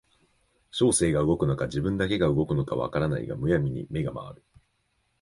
[0.71, 4.43] 書生が動くのか自分だけが動くのか分からないが無闇に眼が廻る